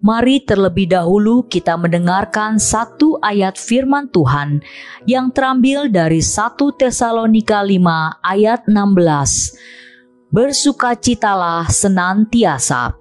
[0.00, 4.60] mari terlebih dahulu kita mendengarkan satu ayat firman Tuhan
[5.08, 10.32] yang terambil dari 1 Tesalonika 5 ayat 16.
[10.32, 12.92] Bersukacitalah senantiasa.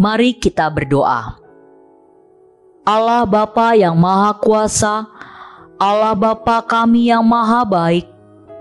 [0.00, 1.38] Mari kita berdoa.
[2.84, 5.08] Allah Bapa yang Maha Kuasa,
[5.80, 8.04] Allah Bapa kami yang maha baik,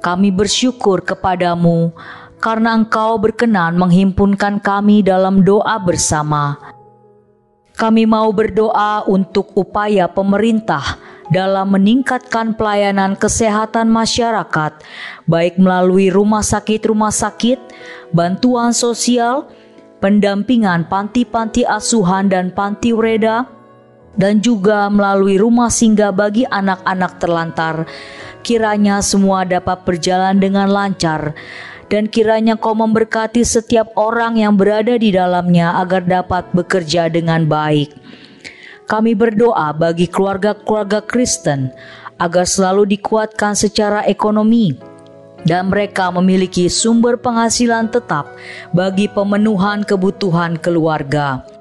[0.00, 1.92] kami bersyukur kepadamu
[2.40, 6.75] karena Engkau berkenan menghimpunkan kami dalam doa bersama.
[7.76, 10.96] Kami mau berdoa untuk upaya pemerintah
[11.28, 14.80] dalam meningkatkan pelayanan kesehatan masyarakat,
[15.28, 17.60] baik melalui rumah sakit-rumah sakit,
[18.16, 19.52] bantuan sosial,
[20.00, 23.44] pendampingan panti-panti asuhan dan panti reda,
[24.16, 27.84] dan juga melalui rumah singgah bagi anak-anak terlantar.
[28.40, 31.36] Kiranya semua dapat berjalan dengan lancar
[31.86, 37.94] dan kiranya kau memberkati setiap orang yang berada di dalamnya agar dapat bekerja dengan baik.
[38.86, 41.74] Kami berdoa bagi keluarga-keluarga Kristen
[42.22, 44.78] agar selalu dikuatkan secara ekonomi
[45.46, 48.30] dan mereka memiliki sumber penghasilan tetap
[48.74, 51.55] bagi pemenuhan kebutuhan keluarga.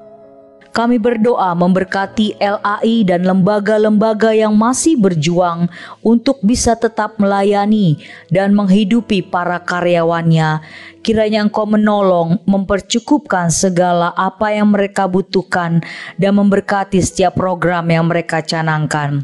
[0.76, 5.72] Kami berdoa memberkati LAI dan lembaga-lembaga yang masih berjuang
[6.04, 7.96] untuk bisa tetap melayani
[8.28, 10.60] dan menghidupi para karyawannya.
[11.00, 15.80] Kiranya Engkau menolong, mempercukupkan segala apa yang mereka butuhkan
[16.20, 19.24] dan memberkati setiap program yang mereka canangkan.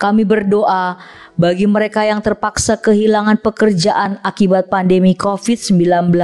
[0.00, 0.96] Kami berdoa
[1.36, 6.16] bagi mereka yang terpaksa kehilangan pekerjaan akibat pandemi COVID-19.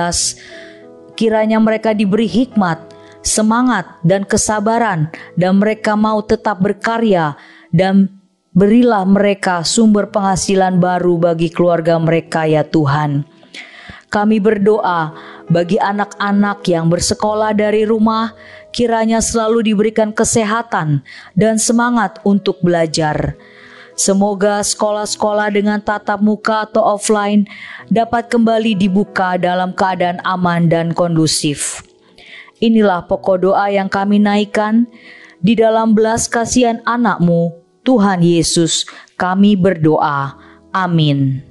[1.17, 2.86] Kiranya mereka diberi hikmat
[3.27, 7.35] semangat dan kesabaran dan mereka mau tetap berkarya
[7.75, 8.09] dan
[8.57, 13.27] berilah mereka sumber penghasilan baru bagi keluarga mereka ya Tuhan.
[14.07, 15.13] Kami berdoa
[15.51, 18.33] bagi anak-anak yang bersekolah dari rumah,
[18.73, 21.05] kiranya selalu diberikan kesehatan
[21.37, 23.37] dan semangat untuk belajar.
[23.97, 27.49] Semoga sekolah-sekolah dengan tatap muka atau offline
[27.89, 31.86] dapat kembali dibuka dalam keadaan aman dan kondusif.
[32.61, 34.89] Inilah pokok doa yang kami naikkan
[35.45, 37.53] di dalam belas kasihan anakmu,
[37.85, 38.89] Tuhan Yesus,
[39.21, 40.35] kami berdoa.
[40.73, 41.45] Amin.